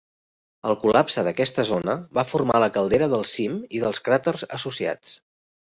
El 0.69 0.77
col·lapse 0.83 1.25
d'aquesta 1.27 1.65
zona 1.71 1.95
va 2.19 2.25
formar 2.31 2.63
la 2.65 2.73
caldera 2.79 3.13
del 3.15 3.29
cim 3.35 3.61
i 3.81 3.87
dels 3.87 4.05
cràters 4.09 4.51
associats. 4.61 5.19